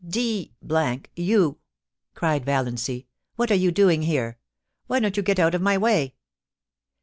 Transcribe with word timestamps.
* 0.03 0.03
D— 0.03 0.51
n 0.83 1.03
you,' 1.15 1.59
cried 2.15 2.43
Vallancy. 2.43 3.05
* 3.21 3.35
What 3.35 3.51
are 3.51 3.53
you 3.53 3.71
doing 3.71 4.01
here? 4.01 4.39
Why 4.87 4.99
don't 4.99 5.15
you 5.15 5.21
get 5.21 5.37
out 5.37 5.53
of 5.53 5.61
my 5.61 5.77
way 5.77 6.15